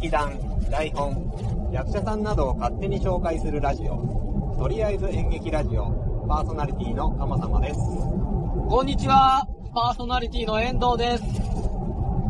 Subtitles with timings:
[0.00, 0.32] 劇団、
[0.70, 5.90] 台本、役者さんなどを勝手に紹介するラジオ、とりあえず演劇ラジオ、
[6.26, 7.80] パーソナリティの鎌様です。
[8.70, 11.24] こんにちは、パーソナリティの遠藤です。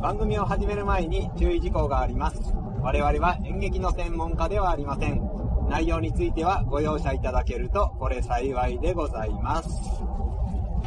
[0.03, 2.41] 番組を始める前に注意事項があります。
[2.83, 5.23] 我々は演劇の専門家ではありません。
[5.69, 9.69] 内容についてはご容赦いただけると、これ幸いでございます。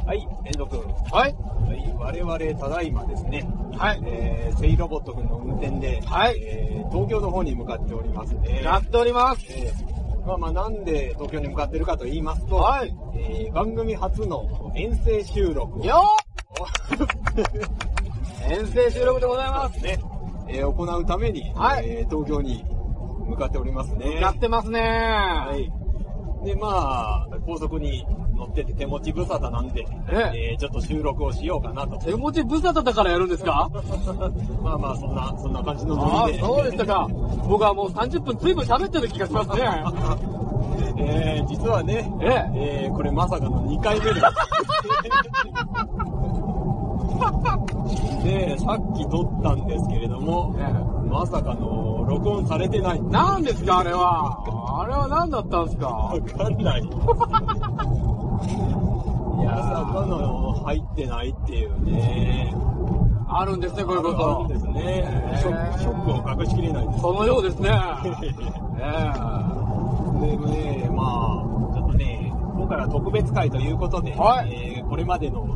[0.06, 0.94] はい、遠藤君。
[1.12, 1.36] はい。
[1.68, 4.02] はい、我々ただいまですね、はい。
[4.06, 8.62] えー、セイロボット君の運転で、はいえー東京の方に向かっておりますね。
[8.64, 9.46] やっております。
[9.50, 9.94] えー
[10.28, 19.84] まあまあなんで東京に向かってるかと言いますと、はいえー番組初の遠征収録をよー 遠征収録でございます。
[19.84, 19.98] ね、
[20.50, 22.64] えー行うために、はいえー東京に
[23.28, 24.20] 向かっておりますね。
[24.20, 25.83] やってますねはい。
[26.44, 28.06] で、まあ、高速に
[28.36, 31.98] 乗ってて手持ち無沙汰なんで、ええーちょっと収録をしようかなと。
[31.98, 33.70] 手持ち無沙汰だからやるんですか？
[34.62, 37.08] まあまあ、そんな、そんな感じのああノリで。、そうでしたか。
[37.48, 39.84] 僕はもう30分随分喋ってる気がしますね。
[40.98, 42.84] えー、実はね、ええ。
[42.86, 44.22] えー、これまさかの2回目です。
[48.24, 50.54] で、さっき撮ったんですけれども、
[51.14, 53.02] まさかの録音されてない。
[53.04, 54.82] 何ですかあれは。
[54.82, 56.82] あれは何だったんですかわかんない。
[56.82, 56.86] い
[59.44, 62.52] やまさかの入ってないっていうね。
[63.30, 64.48] あるんですね、こういうこあるとん。
[64.48, 65.38] ですね。
[65.40, 67.02] ショック、ショックを隠しきれないです。
[67.02, 67.70] そのようですね。
[70.24, 75.48] えでね、まあ、ちょっとね、今回は特別会ということで、はいえーこれまでの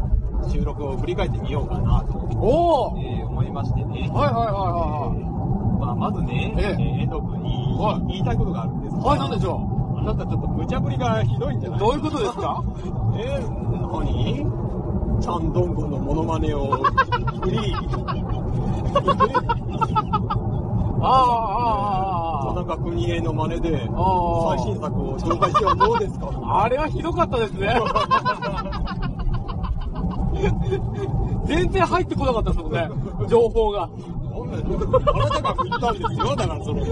[0.49, 4.09] 収録を振り返ってみようかなと、えおおえー思いましてね。
[4.13, 5.26] はいはいは
[5.79, 9.19] まあ、まずね、えええー遠藤君にはい言いたいことがあるんですいはい。
[9.19, 9.61] はい、なんでしょ
[9.99, 11.79] あなたちょっと無茶ぶりがひどいんじゃない？
[11.79, 12.63] うどういうことですか？
[13.17, 14.45] えー、何
[15.21, 16.67] チャンドンゴのモノマネを
[17.41, 17.75] フリー。
[20.99, 24.01] ああ、ああ、あ田中邦衛の真似で、あ。
[24.01, 24.57] ああ。
[24.57, 26.29] 最新作を紹介してはどうですか？
[26.63, 27.79] あれはひどかったですね。
[31.45, 32.89] 全然入ってこなかったですもんね。
[33.27, 33.89] 情報が。
[34.51, 34.55] あ
[35.17, 36.91] なたが振ったんですよ、だからそれも。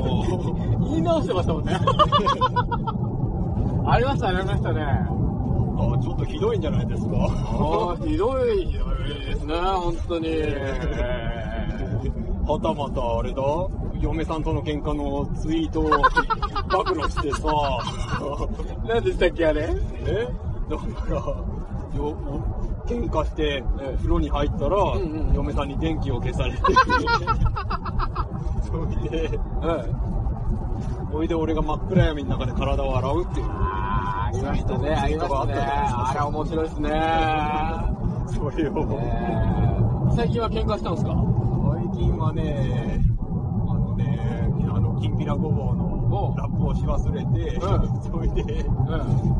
[0.92, 1.80] 言い直してましたもんね。
[3.88, 4.82] ありましたね、ありましたね。
[5.78, 7.16] あちょっとひどいんじゃないですか。
[7.18, 10.30] ああ、ひどい、ひどいですね、本当に。
[12.48, 13.42] はたまたあれだ
[14.00, 17.48] 嫁さんとの喧嘩のツイートを暴露してさ、
[18.88, 19.68] 何でしたっけ、あれ？
[20.06, 20.28] え？
[20.70, 22.16] だから、よ
[22.88, 23.64] 喧嘩してえ
[23.94, 26.58] え風呂に入ったら、んうん嫁さんに電気を消されて、
[28.62, 29.32] それで、
[29.64, 29.96] ええ。
[31.12, 33.46] それで俺が真っ暗闇の中で体を洗うっていう。
[33.50, 35.54] ありましたね、ありましたね。
[35.58, 36.90] あれ面白いですね。
[38.28, 39.76] それを、えー
[40.16, 41.14] 最近は喧嘩したんですか？
[41.92, 43.04] 最近はね、
[43.68, 45.95] あのね、あの、きんぴらごぼうの
[46.38, 47.62] ラップをし忘れて、う
[48.02, 48.64] それで、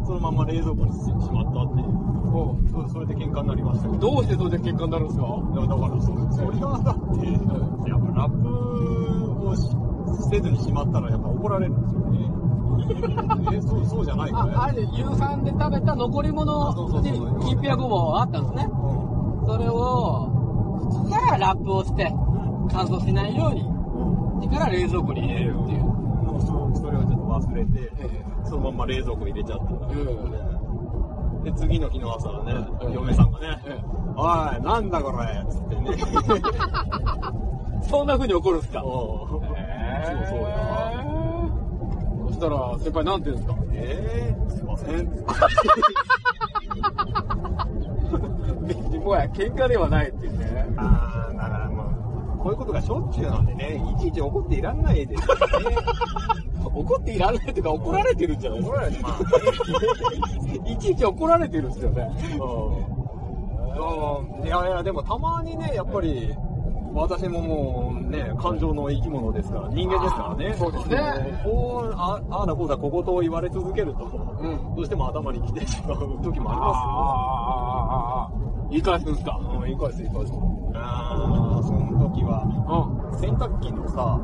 [0.06, 2.06] そのまま冷蔵庫にししまったっていう。
[2.36, 4.12] そうそれで喧嘩になりましたけど。
[4.12, 5.26] どうしてそれで喧嘩になるんですか？
[5.56, 9.62] だからそ、それはだって、やっぱラップをし
[10.30, 12.32] せずにしまったらやっぱ怒られるんですよね。
[13.56, 18.70] え、そう、そうじゃないかあ、あれで夕飯で食べた残り物にきんぴらごぼうあったんですね。
[19.44, 20.30] うそれを、
[20.92, 22.14] 普通ならラップをして
[22.70, 23.64] 乾燥しないように、
[24.44, 25.95] それから冷蔵庫に入れるっていう。
[27.40, 27.92] 忘れて、
[28.46, 29.92] そのまま冷蔵庫入れちゃったから。
[31.44, 33.80] で、次の日の朝ね、うん嫁さんがね、え
[34.18, 34.24] お
[34.58, 35.46] い、なんだこれ？
[35.50, 35.96] つってね。
[37.88, 38.84] そんな風に怒るんですか？
[38.84, 41.04] おうそうそうや。
[42.28, 43.56] そしたら、先輩なんて言うんですか？
[43.74, 45.06] えー、すいません。
[49.06, 50.66] もはや喧嘩ではないっていうね。
[50.78, 51.84] あー、だからも
[52.36, 55.42] う、こういうことがしょっちゅうなんでね、いちいち怒っていらんないですよね。
[56.76, 58.78] 怒っていられないというか怒られてるんじゃないですか。
[58.78, 62.10] 怒られてまあいちいち怒られてるんですよね。
[64.44, 66.34] いやいや、でもたまにね、やっぱり、
[66.94, 70.56] 私ももうね、感情の生き物ですから、人間ですからね。
[70.58, 78.32] そうですねこう、あああだこうだ小言を言われ続けると、うんどうしても頭に来てしまう時もありまああ、
[78.70, 79.60] 言い返すんですかすよ。
[79.60, 80.34] うん、言い返す言い返す。
[80.76, 82.44] あー、その時は、
[83.12, 83.20] うん。
[83.20, 84.18] 洗濯機のさ、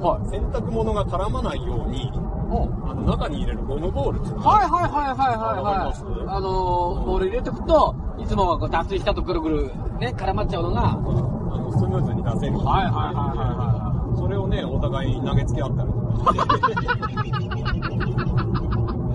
[0.00, 0.28] はい。
[0.30, 5.94] 洗濯物が絡まないように、あの中に入れるゴムボールっていうのがはいはいはいはいはいはい。
[6.28, 12.58] あのー、ボール入れておくと、いつもはこう脱水したとぐるぐるね、絡まっちゃうのが、あのスムーズに出せる。
[12.58, 16.34] はいはいはいはそれをね、お互い投げつけ合ったりとか。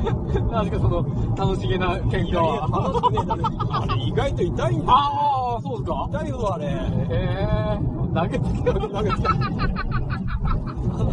[0.53, 1.03] なんかその、
[1.36, 2.68] 楽しげな喧嘩は。
[2.69, 3.44] 楽しくねえだね。
[3.71, 4.91] あれ意外と痛いんだよ。
[4.91, 6.07] ああ、そうですか？
[6.12, 6.65] 痛いよ、あれ。
[6.68, 6.69] へ
[7.09, 7.79] え、
[8.13, 9.27] 投げつけ投げつけ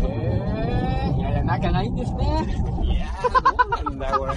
[0.02, 2.46] えー、いやいや、仲がいいんですね。
[2.84, 4.34] いやー、どうなんだよ、これ。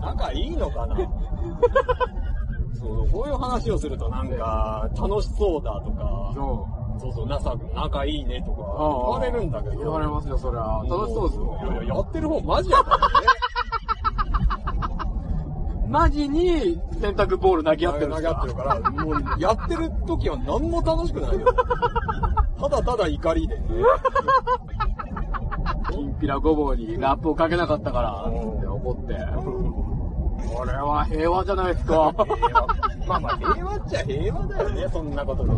[0.00, 0.96] 仲いいのかな？
[2.74, 6.68] そう、こういう話をするとなんか、楽しそうだとか、そ
[7.00, 9.78] そうそう、仲仲いいねとか言われるんだけど。
[9.78, 10.60] 言われますよ、そりゃ。
[10.88, 11.58] 楽しそうですよ。
[11.62, 13.04] いやいや、やってる方マジやからね。
[15.88, 18.22] マジに洗濯ボール投げ合ってるんですか？
[18.22, 21.46] 投げ合ってるから、もうやってる時は何も楽しくないよ。
[22.62, 23.62] ただただ怒りでね。
[25.90, 29.14] きんぴらごぼうにラップをかけなかったから、うんって怒って。
[30.56, 32.12] これは平和じゃないですか。
[33.08, 35.50] まあまあ平和っちゃ平和だよね、そんなことで。
[35.52, 35.54] あ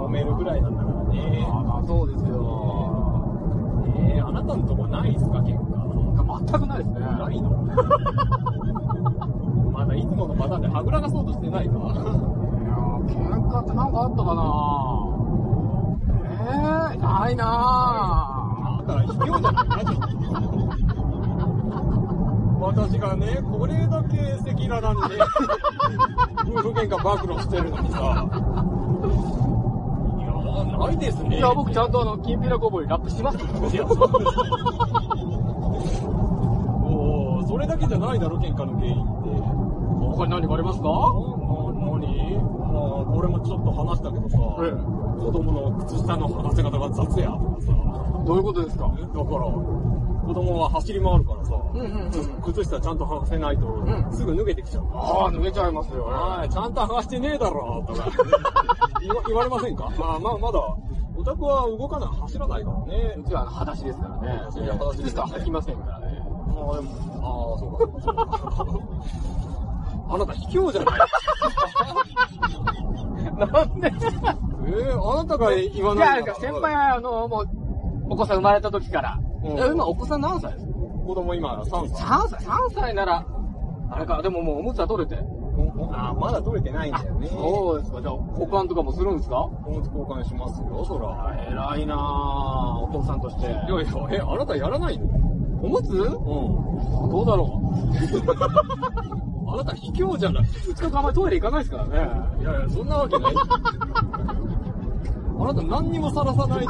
[0.00, 1.46] 揉めるぐらいなんだからね。
[1.48, 2.66] あまあそうですよ。
[3.96, 5.60] えー、あなたのとこないですか、喧嘩。
[6.46, 7.00] 全くないですね。
[7.00, 7.50] ないの？
[9.72, 11.72] まだいつものパターンではぐらかそうとしてないか。
[11.72, 11.86] いやー
[13.06, 14.42] 喧嘩ってなんかあったかな
[16.50, 17.44] えー、ないな。
[18.86, 19.90] だから卑怯じゃないマジ
[22.60, 25.24] 私がね、これだけ赤裸々にね、
[26.46, 28.00] 夫婦喧嘩暴露してるのにさ、い
[30.22, 31.38] やー、ないですね。
[31.38, 33.38] いや、僕ちゃんとあの、きんぴらごぼラップします。
[33.38, 39.30] おーそれだけじゃないだろ、喧嘩の原因って。
[40.16, 40.88] 他に何かありますか？
[40.88, 41.00] な、な、
[41.92, 42.36] 何？
[42.36, 42.80] まあ、
[43.16, 44.70] 俺もちょっと話したけどさ、ええ
[45.20, 47.72] 子供の靴下の履かせ方が雑やとかさ、
[48.26, 48.84] どういうことですか？
[48.88, 49.24] だから、
[50.26, 52.10] 子供は走り回るからさ、うんうんうん。
[52.42, 54.84] 靴下ちゃんと履かせないと、んすぐ脱げてきちゃう。
[54.92, 56.04] ああ、脱げちゃいますよ。
[56.04, 58.10] はい、ちゃんと履かしてねえだろ、とか
[59.28, 59.90] 言われませんか？
[59.98, 60.60] まあまあ、まだ、
[61.16, 63.24] お宅は動かない、走らないからねう。
[63.28, 64.28] ちは裸足ですからね。
[64.62, 66.22] いや裸足です靴下履きませんからね。
[66.26, 66.90] ああ、でも、
[67.22, 68.66] ああ、そうかそうか。
[70.12, 70.98] あなた卑怯じゃない
[73.38, 73.92] なんで？
[74.72, 77.48] えー、あなたが言わいや、先輩は、あの、もう、
[78.10, 79.18] お子さん生まれた時から。
[79.44, 80.72] うんえ今、お子さん何歳ですか？
[81.06, 82.04] 子供今3歳。
[82.06, 83.26] 3歳 ?3 歳なら、
[83.90, 85.18] あれか、でももうおむつは取れて。
[85.92, 87.26] ああ、まだ取れてないんだよね。
[87.28, 88.00] そうですか。
[88.00, 89.40] じゃあ、交換とかもするんですか？
[89.66, 91.34] おむつ交換しますよ、そら。
[91.50, 91.98] 偉いなぁ、
[92.84, 93.46] お父さんとして。
[93.46, 93.82] いやいや、
[94.12, 95.06] え、あなたやらないの？
[95.62, 95.90] おむつ？
[95.92, 97.10] うん。
[97.10, 97.60] どうだろ
[99.52, 100.44] あなた卑怯じゃない。
[100.44, 100.70] う。
[100.70, 101.90] うちのあんまりトイレ行かないですからね。
[102.40, 103.34] いやいや、そんなわけない。
[105.40, 106.66] あなた何にもさらさないで。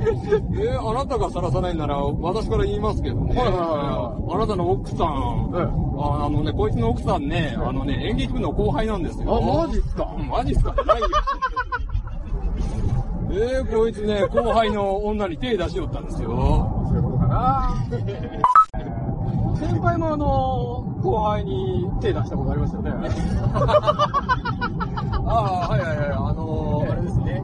[0.00, 3.34] えーあなたがさらさないなら、私から言いますけどね。
[3.36, 5.62] はいはいはいあなたの奥さん、ええ
[6.00, 9.36] ああのね、こいつの奥さんね、あのね、演劇部の後輩なんですよ。
[9.36, 10.14] あ、マジっすか？
[10.16, 10.72] うんマジっすか？
[10.84, 11.06] ないよ。
[13.30, 16.84] えー、こいつね、後輩の女に手出しよったんですよ。
[16.88, 17.74] そういうことかな
[19.56, 22.92] 先輩もあの、後輩に手出したことありますよね。
[25.38, 27.42] ああ、はいはいはい、あのーあれですね。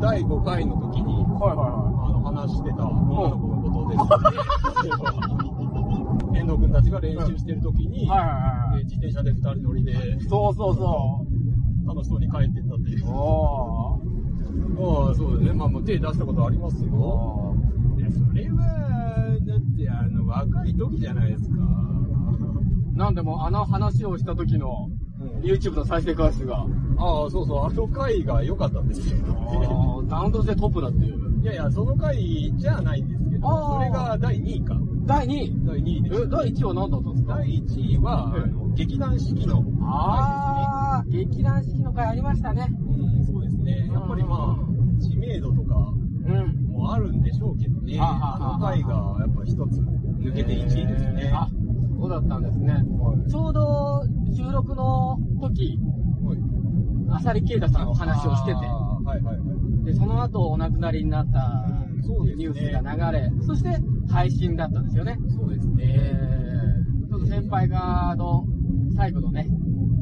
[0.00, 6.38] 第5回の時に、はいはいはあの、話してた女の子のことですね。
[6.40, 8.08] 遠藤君たちが練習してる時に、い。
[8.08, 8.80] はいはいはい。
[8.80, 11.26] えー自転車で二人乗りでそうそうそ
[11.86, 13.10] 楽しそうに帰ってったっていうあ
[15.10, 15.52] あ、そうですね。
[15.52, 17.56] まあ、もう手出したことありますよ。
[17.98, 21.58] いや、それは、だって、あの、若い時じゃないですか。
[22.94, 24.97] なんでもあの話をした時のうん
[25.42, 26.66] YouTube の再生回数が、
[26.98, 29.16] ああ、そうそう、あの回が良かったんですよ。
[30.08, 31.40] ダウントしてトップだっていう。
[31.42, 34.76] いやいや、その回じゃないんですけど、ああそれが第2位か。
[35.06, 35.52] 第2位。
[35.64, 36.22] 第2位です。
[36.22, 37.34] え、第1位は何だったんですか？
[37.36, 38.34] 第1位は、
[38.74, 42.68] 劇団四季の回あー、劇団四季の回ありましたね。
[42.68, 43.18] ですね。
[43.18, 43.90] うん、そうですね。
[43.92, 45.92] やっぱりまあ、知名度とか
[46.26, 46.66] うん。
[46.68, 47.98] もあるんでしょうけどね。
[48.00, 49.80] あああの回がやっぱ一つ
[50.20, 51.32] 抜けて1位ですね。
[51.98, 52.84] あ、そうだったんですね。
[53.28, 54.02] ちょうど
[54.34, 55.78] 収録の時、
[56.22, 56.58] はい
[57.10, 59.42] 浅利啓太さんのお話をしてて、はいはいは
[59.82, 59.84] い。
[59.84, 61.88] で、その後お亡くなりになった
[62.36, 63.78] ニュースが流れ、そして
[64.10, 65.16] 配信だったんですよね。
[65.28, 65.84] そうですね。
[65.86, 68.44] えー、ちょっと先輩が、あの、
[68.94, 69.48] 最後のね、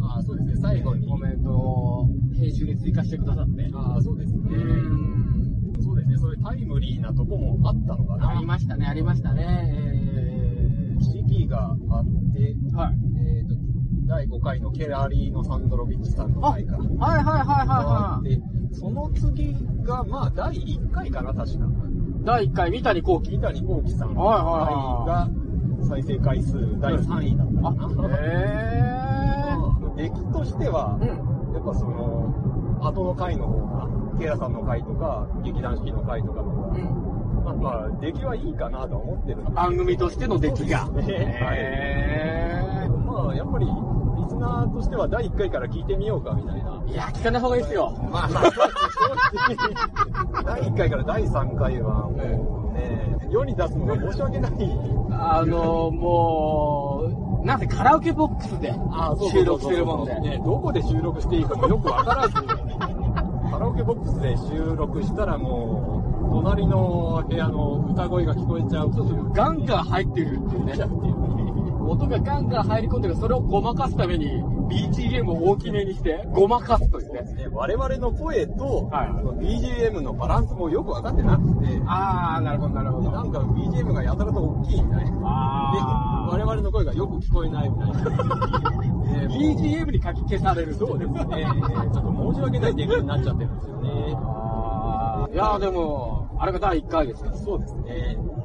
[0.03, 0.55] ああ、そうですね。
[0.61, 1.07] 最後に。
[1.07, 4.41] コメントを編集に追加してくださって、ああ、そうですね。
[4.43, 6.17] うん、そうですね。
[6.17, 8.31] そういうタイムリーなとこもあったのかな。
[8.31, 9.86] ありましたね、ありましたね。
[10.99, 12.99] え四季があって、ー、はい。
[13.39, 13.55] えっ、と、
[14.07, 16.77] 第5回のケラリーノ・サンドロビッチさんの回か。
[16.77, 18.29] はいはいはいはいはい。
[18.29, 18.41] で、
[18.73, 21.67] その次が、まあ、第1回かな、確か。
[22.25, 23.31] 第1回、三谷幸喜。
[23.33, 24.35] 三谷幸喜さんの回
[25.07, 25.31] が、
[25.89, 28.17] 再生回数第3位だったかな。
[28.21, 29.57] へ
[29.97, 31.55] 出来としてはー。、うん。
[31.55, 33.89] やっぱその、後の回の方が、
[34.19, 37.16] ケイラさんの回とか、劇団四季の回とかの方が、うん
[37.47, 40.87] なんか、出来はいいかなとは思ってる番組としての出来が。
[40.87, 46.83] そうですねへまあ、やっぱり、リリスナーとしては第1回から聞いてみようかみたいな。
[46.87, 47.97] いや、聞かない方がいいですよ。
[48.11, 48.53] まあまあ。
[50.45, 54.53] 第1回から第3回は、もうね、世に出すのが申し訳ない。
[55.13, 57.05] あの、も
[57.43, 58.75] う、なんせカラオケボックスで
[59.31, 60.19] 収録してるもんで。
[60.21, 65.96] ね、どこで収録していいかもよくわからず、カラオケボックスで収録したらもう、
[66.43, 69.33] 隣の部屋の歌声が聞こえちゃうという。
[69.33, 70.75] ガンガン入ってるっていうね。
[71.89, 77.23] 音がガンガン入り込んでるそれをごまかすために BGM を大きめにしてごまかすというね。
[77.23, 85.11] ね我々の声と、はいその BGM のバランスもよくわかってなくて、あー、なるほど、なるほでなんか BGM がやたらと大きいみたいな。
[85.11, 87.99] で、あ我々の声がよく聞こえないみたいな。
[89.33, 90.75] BGM に書き消される。
[90.75, 91.25] そうですね。
[91.31, 94.37] えーちょっと申し訳ない出来になっちゃってるんですよね。
[95.33, 97.37] いやーでも、あれが第1回ですから。
[97.37, 97.83] そうですね。
[97.89, 98.37] えー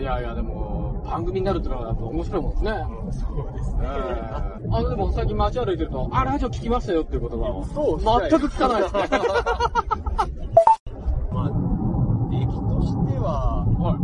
[0.00, 2.72] いやいや、でも、番組になるってのはやっぱ面白いもんですね。
[3.12, 3.82] そうですね。
[3.84, 7.64] えーあの、でも最近街歩いてると、あ、ラジオ聞きましたよっていう言葉を。
[7.64, 9.08] そう全く聞かないですね。
[11.32, 11.50] まあ、
[12.30, 13.96] 出来としては、はい。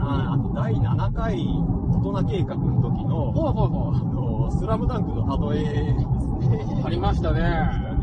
[0.00, 1.48] ああと第7回
[1.90, 3.98] 大人計画の時の、ほいほいほあ
[4.44, 6.06] のスラムダンクの例えですい。
[6.84, 6.90] あね。
[6.90, 7.40] りましたね。
[7.42, 7.96] あ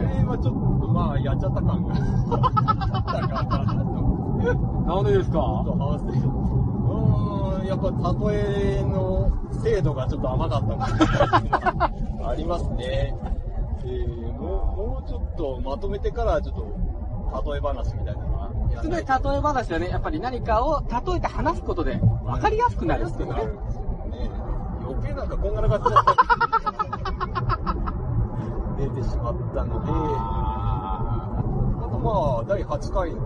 [0.00, 1.94] れはちょっとまあ、やっちゃった感が
[4.86, 6.04] なんでですかちょっと反省。
[6.06, 7.90] うーん、やっぱ
[8.28, 9.30] 例えの
[9.62, 11.40] 精度がちょっと甘かったか
[12.20, 13.14] なありますね。
[13.84, 18.36] えー、もう、もうちょっとまとめてからちょっと例え話みたいなの
[18.82, 19.06] すごい例え
[19.40, 23.34] 話はね、やっぱり何かを例えて話すことで分かりやすくなるっていうね。
[23.34, 23.50] ね。
[24.82, 26.16] 余計なんかこんがらがっちゃった。
[28.76, 30.45] 出てしまったので、
[31.98, 33.20] とまあ、第8回の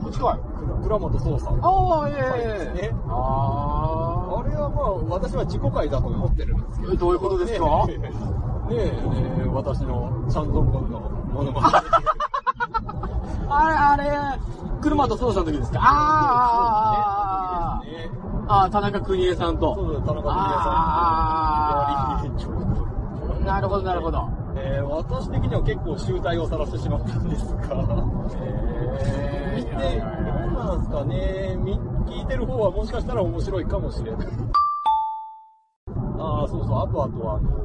[0.00, 0.38] ー、近い。
[0.38, 1.54] 倉倉本壮さん。
[1.62, 6.92] ああ、えはいえですねああれはまあ、私は自己回だと思ってるんですけど。
[6.92, 7.86] えどういうことですか？
[7.88, 7.94] ね
[8.70, 8.96] え、ね
[9.44, 11.68] え、私のチャンゾンゴンのものまね。
[11.68, 11.82] あ。
[13.64, 14.38] あれ、あれ、
[14.80, 15.80] 車と操作の時ですか？
[15.82, 18.18] あーあー、あーそうですね。
[18.48, 19.74] あー、田中邦衛さんと。
[19.74, 20.62] そう田中邦衛あ
[22.18, 22.38] さん。
[22.38, 24.28] となるほど、なるほど。
[24.94, 27.62] えー私的には結構集大を晒してしまったんですが、
[28.40, 34.26] え見て、どうなんですかね、み聞いてる方はもしかしたら面白いかもしれない。
[36.18, 37.64] ああ、そうそう、あとあとは、あのー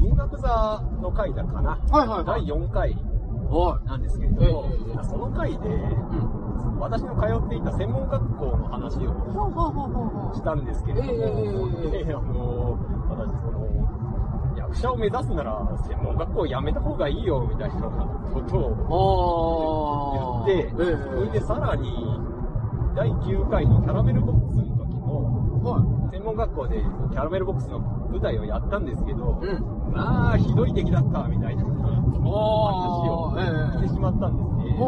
[0.00, 1.78] 文学座の回だかな。
[1.90, 2.46] はいはいはい。
[2.46, 2.96] 第4回。
[3.84, 5.04] なんですけれども、ええ。
[5.04, 6.78] その回で、うん。
[6.78, 12.78] 私の通っていた専門学校の話をしたんですけれども、ええええ であの
[13.10, 13.99] 私その、
[14.70, 15.58] 役者を目指すなら
[15.88, 17.80] 専門学校辞めた方がいいよみたいな
[18.32, 20.44] ことを。
[20.46, 21.90] 言って、ええそれでさらに、
[22.94, 29.42] 第9回のキャラメルボックスの時も、は専門学校でキャラメルボックスの舞台をやったんですけど。
[29.90, 31.74] まあ、ひどい出来だったみたいな話
[33.10, 33.34] を
[33.74, 34.78] してしまったんですね。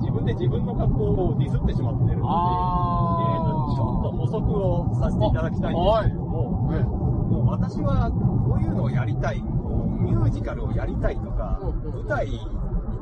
[0.00, 8.10] 自分で自分の学校をディスってしまってるので、えーとちょっと補足をさせていただきたいんですけれども、ええもう私は
[8.56, 12.40] こういうのをやりたい、こうミュージカルをやりたいとか、舞台に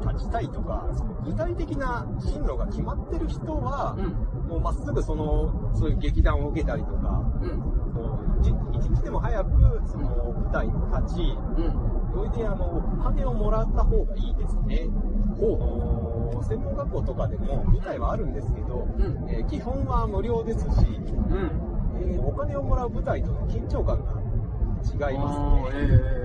[0.01, 4.49] 立ちたいとか、その具体的な進路が決まってる人は、うん。
[4.49, 7.23] もうまっすぐその、そういう劇団を受けたりとか、
[8.43, 10.73] 一一日でも早くその舞台に
[11.07, 11.95] 立ち、うん。
[12.13, 14.89] それであの、お金をもらった方がいいですね。
[15.39, 16.45] ほう。
[16.45, 22.01] 専門学校とかでも舞台はあるんですけど、うんえー基本は無料ですし、うん。
[22.03, 24.24] えーお金をもらう舞台との緊張感が
[24.85, 25.89] 違いますね。
[25.91, 26.25] え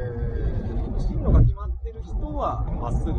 [0.99, 3.13] 進路が決まってる人は、まっすぐ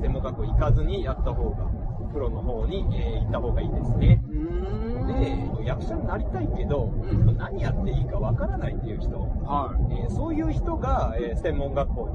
[0.00, 1.70] 専門学校行かずにやった方が、
[2.12, 4.22] プロの方に、えー行った方がいいですね。
[5.60, 12.08] で、役者になりたいけど、ん何やっていいかわからないっていう人、はえーそういう人が、えー専門学校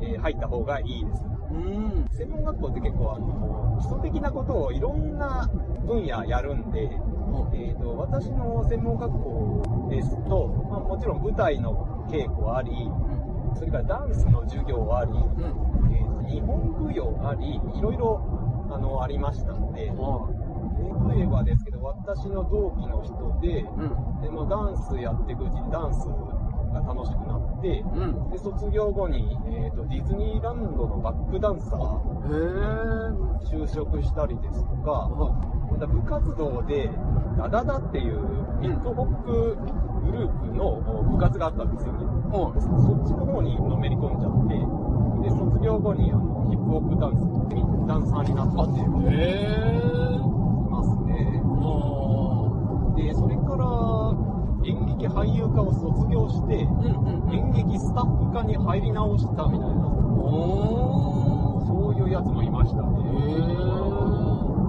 [0.00, 1.22] に、えー入った方がいいです。
[1.22, 1.26] い。
[1.54, 2.08] うん。
[2.12, 5.48] 専門学校って結構あの、基礎的なことをいろんな
[5.86, 6.90] 分野やるんで、
[7.54, 9.62] えー、と私の専門学校
[9.96, 12.70] ですと、まあ、もちろん舞台の稽古あり、
[13.54, 15.94] それからダンスの授業あり、うん。
[15.96, 18.20] えーと日本舞踊あり、いろいろ
[18.68, 20.28] あのありましたので、は
[21.14, 23.62] 例えばですけど、私の同期の人で。
[24.20, 28.30] でまあ、ダンスやっていくうちにダンスが楽しくなって、うん。
[28.30, 32.26] で卒業後に、えーとディズニーランドのバックダンサー。
[33.46, 35.30] 就職したりですとか、は
[35.70, 36.90] また部活動で、
[37.38, 39.56] ダダダっていうヒップホップ
[40.06, 42.04] グループの部活があったんですよね。
[42.04, 42.06] い。
[42.32, 44.58] はでそっちの方にのめり込んじゃって、
[45.22, 47.26] で、卒業後にあのヒップホップダンス、
[47.86, 49.14] ダンサーになったっていうい。
[49.14, 50.16] へー。
[50.16, 51.40] いますね。
[51.44, 53.66] はで、それから
[54.66, 57.34] 演劇劇俳優科を卒業して、うんうんうん。
[57.34, 59.84] 演劇スタッフ科に入り直したみたいな。
[61.66, 62.86] そういうやつもいましたね。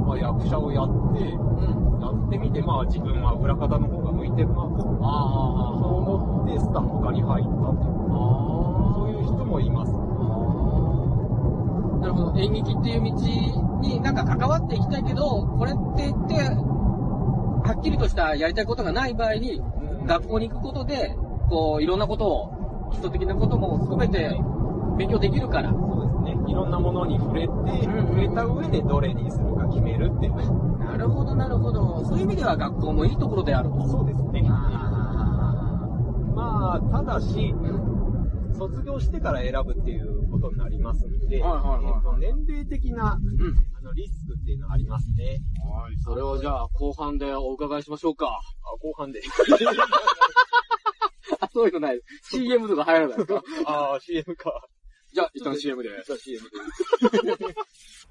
[0.06, 1.87] まあ、役者をやって、うん。
[2.12, 8.08] やってみて、まあ自分は裏方の方が向いてるなと、そうあ思ってスタッフ科に入ったっていう、
[8.94, 9.92] そういう人もいます。
[12.00, 12.40] なるほど。
[12.40, 13.12] 演劇っていう道
[13.82, 19.62] になんか関わっていきたいけど、これって言って、はっきりとしたやりたいことがない場合に、
[20.06, 21.16] 学校に行くことで、
[21.50, 24.40] こう、いろんなことを、基礎的なことも含めて
[24.98, 25.72] 勉強できるから。
[25.72, 26.50] そうですね。
[26.50, 30.77] いろんなものに触れて、うん触れた上でどれにするか決めるっていう。
[30.88, 32.04] なるほど、なるほど。
[32.06, 33.88] そういう意味では学校もいいところであると。
[33.88, 34.44] そうですね。
[34.50, 35.84] あ
[36.36, 37.54] まあ、ただし、
[38.58, 43.56] 卒業してから選ぶっていうことになりますので、はいはいはいえーと年齢的なーうん。
[43.78, 45.40] あのリスクっていうのはありますね。
[46.04, 48.28] それをじゃあ、後半でお伺いしましょうか。
[48.28, 49.22] あ、後半で。
[51.40, 52.02] あ、 そういうのない。
[52.24, 53.44] CM とか入らないですか？
[53.66, 54.52] ああ、CM か。
[55.14, 55.90] じゃあ、一旦 CM で。
[56.06, 57.56] じゃあ CM で。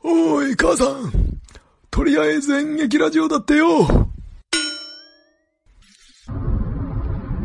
[0.04, 1.35] おーい、母さん。
[1.96, 3.84] とりあえず演劇ラジオだってよ。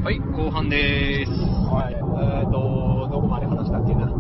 [0.04, 1.32] はい、後半でーす。
[1.72, 1.94] はい。
[1.96, 4.12] えっ、ー、と、どこまで話したっけな。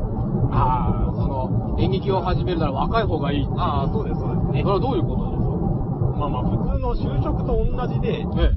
[0.54, 3.48] ああ、その、演劇を始めるなら若い方がいい。
[3.58, 4.74] ああ、そうです、そうですねそれ。
[4.76, 5.32] はどういうこと
[6.16, 8.52] まあまあ、普通の就職と同じで、ですかえ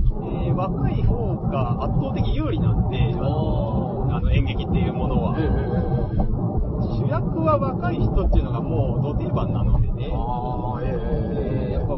[0.47, 5.35] えー若い方が圧倒的有利なんで、あのあの演劇っていうものは。
[5.41, 5.43] え。
[5.43, 5.47] え
[6.31, 6.35] え。
[6.85, 10.13] 主役は若い人っていうのがもう土定番なのでね。
[10.15, 11.04] ああ、ええ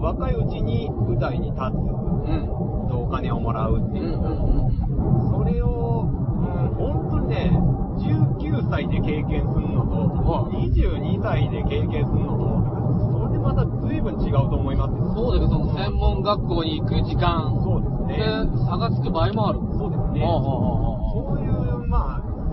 [0.01, 2.47] ぱ若いうちに舞台に立つうん。
[2.89, 4.13] とお金をもらうっていう。
[4.15, 7.51] それを、うん、本当にね、
[7.99, 15.15] 19歳で経験するのと、はい22歳で経験するのと、それでまた随分違うと思いますよ。
[15.15, 18.67] そうですその専門学校に行く時間そうですでね。
[18.67, 19.61] 差がつく場合もある。
[19.79, 20.25] そうですね。
[20.27, 20.96] あああ、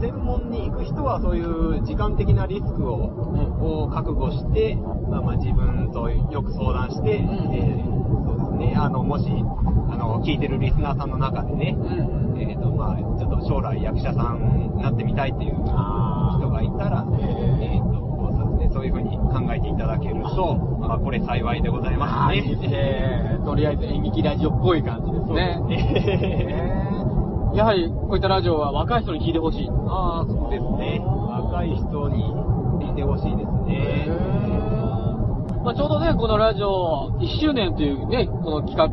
[0.03, 7.29] 専門に行く人はそういう時間的なリスクを,、を覚悟して、まあ、まあ自分とよく相談して、ん。
[7.55, 12.39] えーそうですね、あの、もし、あの、聞いてるリスナーさんの中でね、うん。
[12.39, 15.69] えっ、と、まあ、ちょっと将来役者さんになってみたいっていう人
[16.49, 17.05] がいたら、
[17.59, 22.43] えっ、と、そうですね、そういうふうに考えていただけると、まあ、これ幸いでございますね。
[22.71, 26.92] えーとりあえず演劇ラジオっぽい感じですね。
[27.55, 29.69] やはり、こういったラジオは若い人に聞いてほしい。
[29.69, 30.99] ああ、そうですね。
[31.03, 32.23] 若い人に
[32.81, 34.07] 聞いてほしいですね。
[35.63, 38.87] まあ、ちょうどね、このラジオ1周年というね、この企画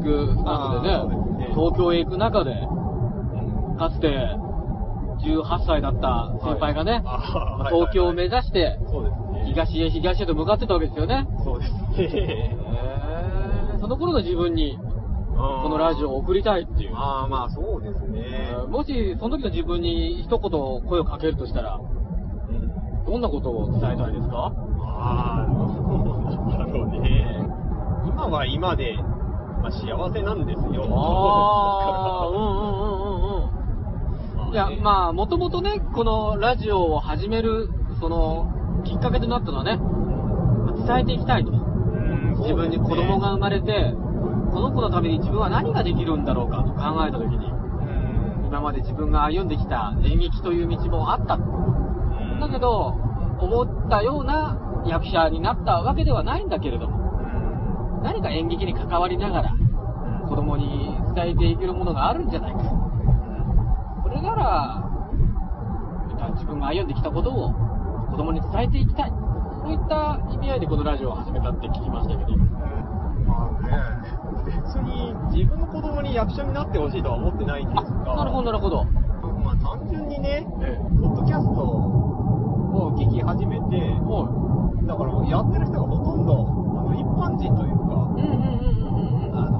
[0.44, 4.08] なのであーそうですねね、東京へ行く中で、うんかつて
[5.24, 8.78] 18歳だった先輩がね、あー東京を目はい指して。
[9.46, 11.26] 東へ東へと向かってたわけですよね。
[11.42, 11.72] そうです
[12.14, 12.56] ね。
[13.80, 14.78] その頃の自分に、
[15.40, 16.94] ここのラジオを送りたいっていう。
[16.94, 18.54] ああ、まあそうですね。
[18.68, 20.40] もし、その時の自分に一言
[20.88, 22.00] 声をかけるとしたら、うん
[23.06, 24.52] どんなことを伝えたいですか？
[25.02, 25.54] ああ、ど
[26.46, 27.44] うだろうね。
[28.06, 28.94] 今は今で、
[29.62, 30.84] まあ、幸せなんですよ。
[30.90, 34.52] ああ、 うんうんうんうんうん。
[34.52, 38.52] いや、まあ、もともとね、このラジオを始める、その、
[38.84, 39.80] きっかけとなったのはね、
[40.86, 41.50] 伝えていきたいと。
[41.50, 43.94] うん自分に子供が生まれて、
[44.52, 47.60] この子のために自分は何ができるんだろうかと考えたときに、うん
[48.50, 51.38] 今まで自分が歩んできた演劇という道もあった。
[51.38, 52.98] だけど、
[53.38, 59.54] 思ったような役者になったわけではないんだけれども、何か演劇に関わりながら、
[60.28, 62.58] 子供に伝えていけるものがあるんじゃないか。
[64.02, 64.90] それなら、
[66.34, 67.52] 自分が歩んできたことを
[68.10, 69.12] 子供に伝えていきたい。
[69.62, 72.69] そういった意味合いでこのラジオを始めたって聞きましたけど。
[75.40, 78.84] 自分の子供に役者になってほしいとは思ってないんですが、なるほど、なるほど。
[79.40, 83.96] まあ単純にね、えポッドキャストを聞き始めて、え。
[84.04, 84.86] はい。
[84.86, 86.44] だからやってる人がほとんど
[86.76, 89.38] あの一般人というか、うんうんうんうんうん。
[89.38, 89.56] あの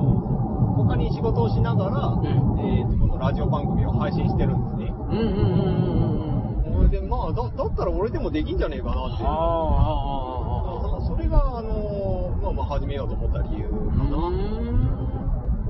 [0.84, 4.92] 他に仕事をしながら、ええーとこのラジオ番組を配信してるんですね。
[4.92, 9.28] うんうんうんうんで、まあだ、だったら俺でもできんじゃねえかなっていう。
[9.28, 9.36] ああ、あ
[10.90, 11.00] あ、ああ。
[11.06, 14.79] それが、あのまあまあ始めようと思った理由かな。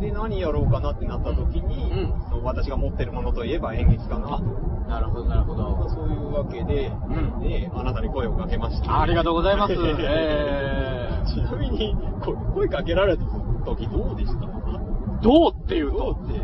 [0.01, 4.43] で、何やろうかなってなった時に、うん私が持ってるものといえば演劇かなと。
[4.89, 5.91] なるほど、なるほまあど。
[5.91, 9.03] そういうわけで、んねあなたに声をかけました。
[9.03, 9.75] ありがとうございます。
[9.77, 13.25] えちなみに、こ声かけられた
[13.67, 14.47] 時どうでした？
[14.47, 15.99] ー、どうっていうと？
[15.99, 16.35] どうって？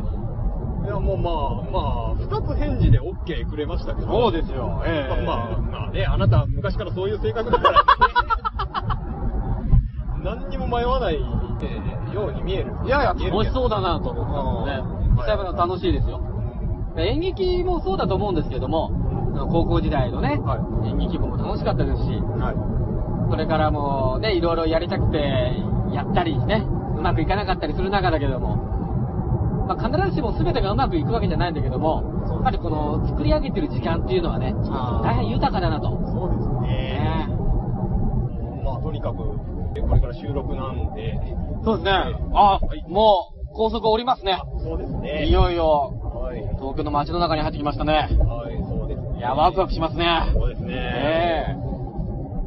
[0.87, 1.35] いや、もうまあ、
[1.73, 4.07] まあ、二つ返事で OK くれましたけど。
[4.07, 4.83] そうですよ。
[4.85, 7.85] ええまあ、まあね、あなたは昔からそういう性格だから、
[10.67, 12.73] も迷わない、えーように見える。
[12.85, 14.91] いやいや、楽しそうだなと思ったんでね。
[14.91, 16.21] うん調べるの楽しいですよ。
[16.99, 18.91] 演劇もそうだと思うんですけども、
[19.51, 22.53] 高校時代のね、は演劇部も楽しかったですし、は
[23.31, 25.19] それからもうね、いろいろやりたくて、
[25.93, 26.67] やったりね、
[26.99, 28.57] うまくいかなかったりする中だけども、
[29.67, 34.55] まあ、必ずしも全てがうまくいくわけじゃないんだけども、やっぱりこの作り上げてる時間っていうのはね、
[35.03, 35.89] 大変豊かだなと。
[35.89, 35.91] い。
[36.13, 36.69] そうですね。
[36.69, 37.29] ね
[38.65, 41.19] まあ、とにかく、これから収録なんで、
[41.65, 41.91] そうですね。
[41.91, 44.39] はいあ、はいもう高速降りますね。
[44.63, 45.27] そうですね。
[45.27, 46.41] いよいよはい。
[46.61, 47.93] 東京の街の中に入ってきましたね。
[47.93, 49.19] はい、そうですね。
[49.19, 50.07] いや、ワクワクしますね。
[50.35, 50.75] そうですね。
[50.75, 51.55] え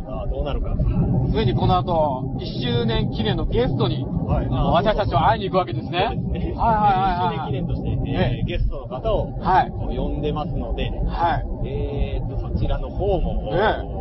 [0.06, 0.76] さあ、どうなるか。
[0.78, 6.12] えついにこの後、1周年記念のゲストに、はい私たちは会いに行くわけですね。
[6.14, 6.54] そうですね。
[6.54, 11.68] はいはいはい1周年記念として、ええーゲストの方をはい呼んでますので、はい。
[11.68, 13.99] えーと、そちらの方も、え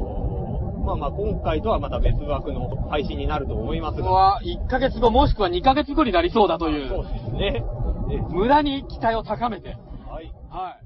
[0.89, 7.63] まあまあ、今回とはまた別枠の配信になると思いますが、ここは1ヶ月後もしくは2ヶ月後になりそうだといそうう、ですね。
[8.11, 9.77] え無駄に期待を高めて。
[10.09, 10.33] はい。
[10.49, 10.85] はい。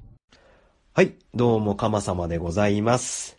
[0.93, 3.37] はい、どうも、かまさまでございます。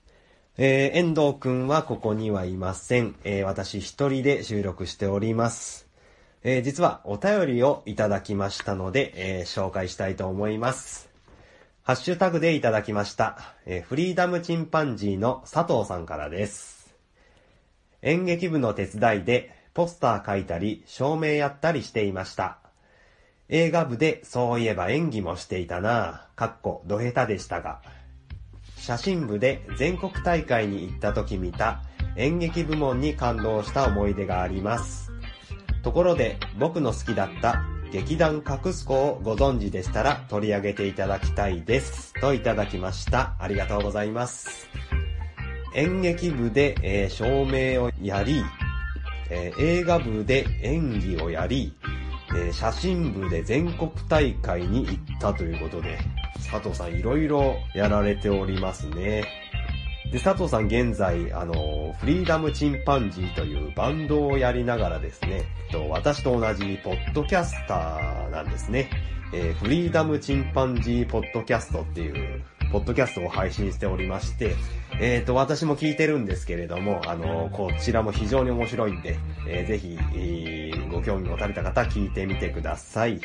[0.57, 3.15] えー、遠藤くんはここにはいません。
[3.25, 5.87] えー、私一人で収録しております。
[6.45, 11.14] えー、実はお便りをいただきましたので、えー、紹介したいと思います。
[11.87, 13.37] ハッシュタグでいただきました。
[13.67, 16.97] えー、フリーダムチンパンジーの佐藤さんからです。
[18.01, 22.57] 演劇部の手伝いで、ポスター書いたり、照明やったりしていました。
[23.51, 27.83] 映画部でそういえば演技もしていたなぁ、かっこ、ど下手でしたが。
[28.79, 31.83] 写真部で全国大会に行った時見た
[32.17, 35.13] 演劇部門に感動した思い出があります。
[35.83, 37.63] ところで、僕の好きだった
[37.95, 42.13] 劇団隠す子をご存知でしたら取り上げていただきたいです。
[42.21, 43.37] といただきました。
[43.39, 44.69] ありがとうございます。
[45.77, 48.43] 演劇部で、えー照明をやり、
[49.31, 51.73] えー映画部で演技をやり、
[52.31, 55.97] えー写真部で全国大会に行ったということで、
[56.51, 59.23] 佐藤さんいろいろやられておりますね。
[60.11, 68.91] で、佐藤さん現在、あの、フリーダムチンパンジーというバンドをやりながらですね、と私と同じポッドキャスターなんですね。
[69.33, 74.55] えーフリーダムチンパンジーポッドキャストっていう、ポッドキャストを配信しておりまして、
[75.01, 79.17] えっ、と、私も聞いてるんですけれども、あの、こちらも非常に面白いんで、
[79.49, 83.21] えーぜひ、えーご興味持たれた方聞いてみてください。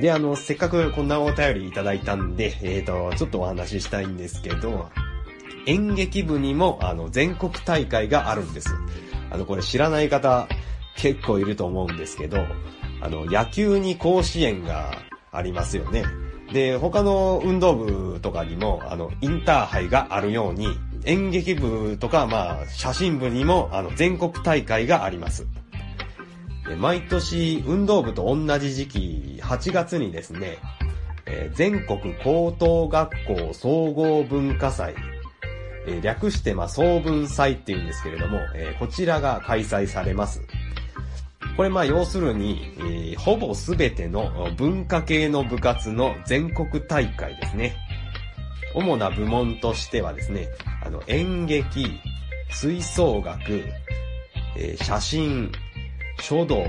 [0.00, 4.90] で、あの、せっかくこんなお便りいただいたんで、えっ、と、ちょっとお話ししたいんですけど、
[5.68, 8.70] 演劇部にも、あの、全国大会があるんです。
[9.30, 10.48] あの、これ知らない方
[10.96, 12.38] 結構いると思うんですけど、
[13.02, 14.92] あの、野球に甲子園が
[15.30, 16.04] ありますよね。
[16.54, 20.68] で、他の運動部とかにも、あの、インターハイがあるように、
[21.04, 25.46] 演劇部とか、まあ、写真部にも、あの、全国大会があります。
[26.66, 30.58] で毎年、運動部と同じ時期、8月にですね、
[31.26, 34.94] えー全国高等学校総合文化祭、
[35.88, 40.42] え略してまあ総文祭っていうんですけれども、えこちらが開催されます。
[41.56, 47.74] これまあ要するに、えーほぼすべての文化系の部活の全国大会ですね。
[48.74, 50.48] 主な部門としてはですね、
[50.84, 52.00] あの演劇、
[52.50, 53.64] 吹奏楽、
[54.56, 55.50] えー写真、
[56.20, 56.64] 書道、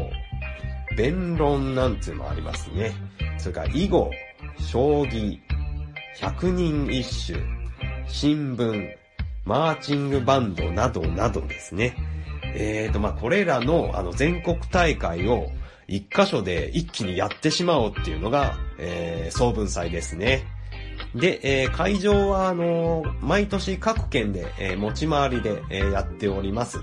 [0.97, 2.93] 弁論なんていうのもありますね。
[3.37, 4.11] それから囲碁、
[4.59, 5.37] 将棋、
[6.19, 7.39] 百人一首、
[8.07, 8.89] 新聞、
[9.45, 11.95] マーチングバンドなどなどですね。
[12.55, 15.47] えーと、まあ、これらの、あの、全国大会を
[15.87, 20.45] 一箇所で一気にやってしまおうっていうのが、えー、総文祭ですね。
[21.15, 26.79] で、えー会場は、あのー毎年各県で、えー持ち回りで、えーやっております。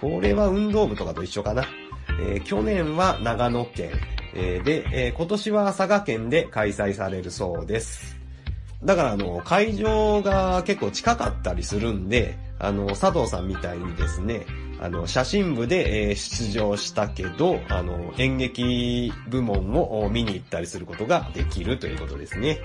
[0.00, 1.64] これは運動部とかと一緒かな。
[2.20, 3.90] えー去年は長野県、
[4.34, 8.17] えーで、えー今年は佐賀県で開催されるそうです。
[8.84, 14.46] だからあの、会場が結構近かったりするんで、あの、佐藤さんみたいにですね、
[14.80, 22.60] あの、写真部で、え出場したけど、あの、演劇部門を見に行ったりすることができるということですね。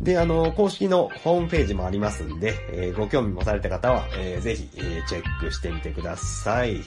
[0.00, 6.84] で、あの、公式のホームページもありますんで、えーご興味持たれた方は、えーぜひ、えーチェックしてみてください。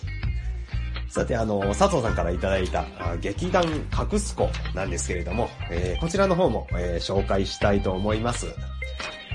[1.20, 2.86] さて、あの、佐藤さんからいただいた、
[3.20, 8.48] 劇団隠す子なんですけれども、えーこちらの方も、えー紹介したいと思います。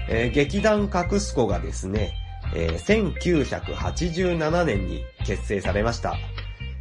[0.08, 2.14] えー劇団隠す子がですね、
[2.54, 6.16] えー1987年に結成されました。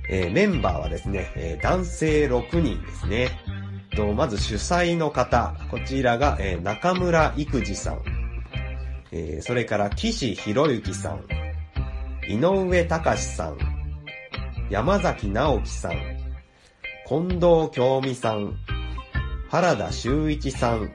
[0.10, 3.30] えーメンバーはですね、えー男性6人ですね。
[3.98, 8.02] とまず主催の方、こちらが、えー中村育二さん、
[9.12, 11.26] えーそれから岸博之さん、
[12.30, 13.73] 井上隆さん、
[14.70, 15.92] 山崎直樹さん、
[17.08, 18.56] 近藤京美さん、
[19.50, 20.90] 原田修一さん、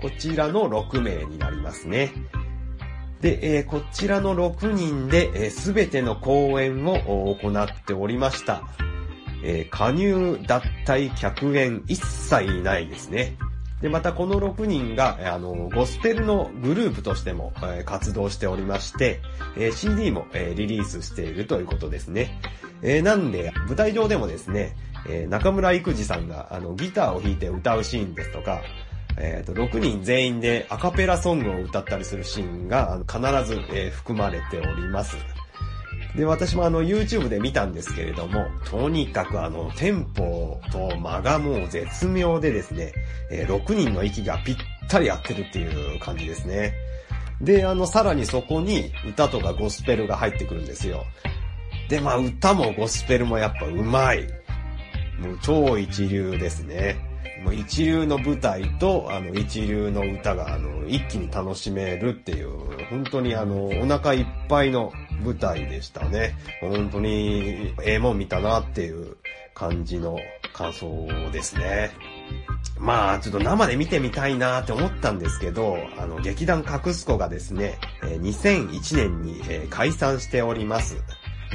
[0.00, 2.12] こちらの6名になりますね。
[3.20, 8.62] で、えーこちらの6人で、えー、全ての公演を行っておりました。
[9.44, 13.36] えー加入、脱退、客演、一切ないですね。
[13.82, 19.20] で、またこの6人が、あの、ゴスペルのグループとしても、えー活動しておりまして、
[19.56, 22.40] えー CD も、えーリリースしているということですね。
[22.82, 24.76] えーなんで、舞台上でもですね、
[25.08, 28.62] えー中村育二さんが、あの、ギターを弾いて歌うシーンですとか、
[29.18, 35.16] えっ、と、6人全員でアカペラソングを歌ったりするシーンが、必ず、えー含まれております。
[36.16, 42.92] で、私もあの YouTube で見たんですけれども、とにかくあの、テンポと間がもう絶妙でですね、
[43.30, 44.56] えー6人の息がぴっ
[44.88, 46.74] たり合ってるっていう感じですね。
[47.40, 51.04] で、あの、さらにそこに歌とかゴスペルが入ってくるんですよ。
[51.90, 54.22] で、まあ歌もゴスペルもやっぱうまい。
[55.18, 56.96] もう超一流ですね。
[57.44, 62.50] もう一流の舞台と、あの、一流の歌が、あの、一気に楽しめるっていう、
[62.90, 66.36] 本当にあの、お腹いっぱいの舞台でしたね。
[66.60, 69.16] 本当に、ええもん見たなっていう
[69.54, 70.18] 感じの
[70.52, 71.90] 感想ですね。
[72.78, 81.02] まあ、ちょっと生で見てみたいなって思ったんですけど、あの、劇団カクスコがですね、2001年に、解散しております。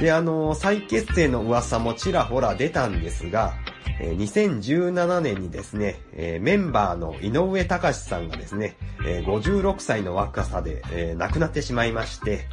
[0.00, 3.54] で、あの、再結成の噂もちらほら出たんですが、
[3.98, 6.00] えー2017年にですね、
[6.40, 12.46] メンバーの井上隆さんがですね、えー56歳の若さで、亡くなってしまいまして、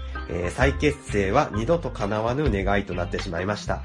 [0.51, 3.83] 再結成は二度と叶わぬ願いとなってしまいました。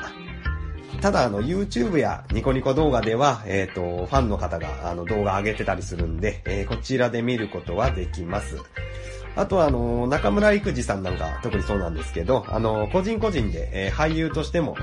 [1.01, 8.57] ただ、あの、YouTube やニコニコ動画では、えっ、と、ファンの方が、あの、動画上げてたりするんで、えーこちらで見ることはできます。
[9.39, 14.77] あとは、あの、中村育二さんなんか特にそうなんですけど、あの、個人個人で、えー俳優としても、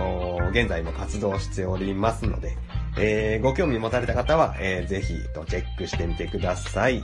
[0.51, 2.55] 現在も活動しておりますので、
[2.97, 7.03] えーご興味持たれた方は、えーぜひとチェックしてみてください。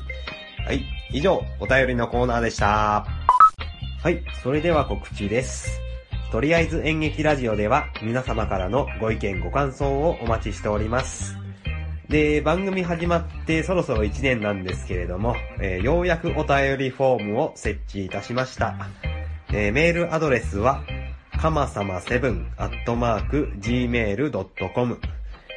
[0.65, 0.81] はい。
[1.11, 3.05] 以上、お便りのコーナーでした。
[4.01, 4.23] はい。
[4.41, 5.81] それでは告知です。
[6.31, 11.40] とりあえず演劇ラジオでは皆様からのご意見ご感想をお待ちしております。
[12.11, 18.75] で、番組始まってそろそろ1年なんですけれども、えーようやくお便りフォームを設置いたしました。
[19.53, 20.83] えーメールアドレスは、
[21.39, 24.99] かまさま7アットマーク gmail.com、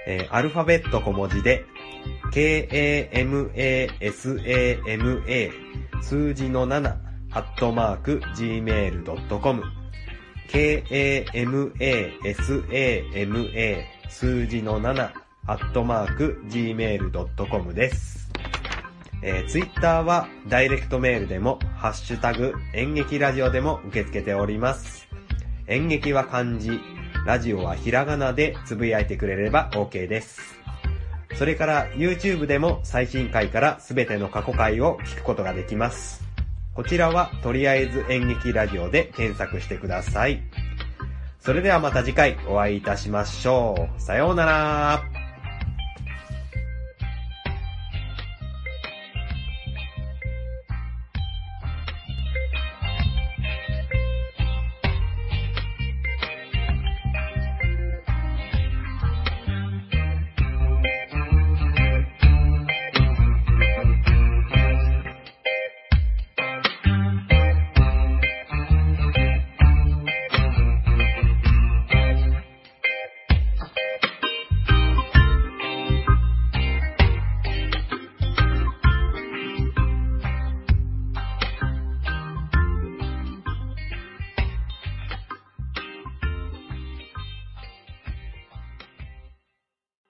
[0.07, 1.65] えーアルファベット小文字で、
[2.33, 3.11] k-a-m-a-s-a-m-a
[6.03, 6.97] 数字の7
[7.33, 9.63] アットマーク gmail.com
[10.49, 11.35] k-a-m-a-s-a-m-a
[14.09, 18.31] 数字の7アットマーク gmail.com です。
[19.23, 25.07] えー、ツイッターはダイレクトメールでも、ハッシュタグ演劇ラジオでも受け付けております。
[25.67, 26.81] 演劇は漢字、
[27.27, 30.59] ラジオはひらがなでつぶやいてくれれば OK です。
[31.35, 36.23] それから YouTube でも最新回からすべての過去回を聞くことができます。
[36.75, 40.43] こちらはとりあえず演劇ラジオで検索してください。
[41.41, 44.01] それではまた次回お会いいたしましょう。
[44.01, 45.24] さようなら。